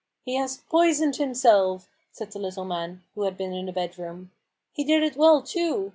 [0.25, 4.31] "He has poisoned himself," said the little man, who had been in the bedroom,
[4.73, 5.89] "he did it well, too